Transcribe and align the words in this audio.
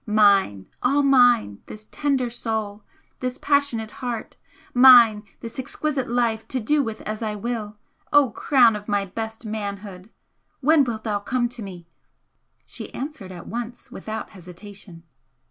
Mine 0.07 0.65
all 0.81 1.03
mine 1.03 1.61
this 1.67 1.85
tender 1.91 2.31
soul, 2.31 2.81
this 3.19 3.37
passionate 3.37 3.91
heart! 3.91 4.35
mine 4.73 5.21
this 5.41 5.59
exquisite 5.59 6.09
life 6.09 6.47
to 6.47 6.59
do 6.59 6.81
with 6.81 7.01
as 7.01 7.21
I 7.21 7.35
will! 7.35 7.77
O 8.11 8.31
crown 8.31 8.75
of 8.75 8.87
my 8.87 9.05
best 9.05 9.45
manhood! 9.45 10.09
when 10.59 10.83
wilt 10.83 11.03
thou 11.03 11.19
come 11.19 11.47
to 11.49 11.61
me?" 11.61 11.85
She 12.65 12.91
answered 12.95 13.31
at 13.31 13.45
once 13.45 13.91
without 13.91 14.31
hesitation. 14.31 15.03